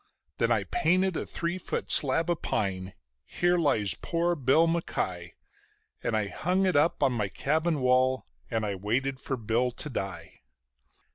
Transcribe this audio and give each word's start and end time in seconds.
Then 0.39 0.51
I 0.51 0.63
painted 0.63 1.15
a 1.15 1.27
three 1.27 1.59
foot 1.59 1.91
slab 1.91 2.31
of 2.31 2.41
pine: 2.41 2.95
"Here 3.23 3.55
lies 3.59 3.93
poor 3.93 4.33
Bill 4.35 4.65
MacKie", 4.65 5.33
And 6.01 6.17
I 6.17 6.25
hung 6.25 6.65
it 6.65 6.75
up 6.75 7.03
on 7.03 7.13
my 7.13 7.29
cabin 7.29 7.81
wall 7.81 8.25
and 8.49 8.65
I 8.65 8.73
waited 8.73 9.19
for 9.19 9.37
Bill 9.37 9.69
to 9.69 9.89
die. 9.91 10.41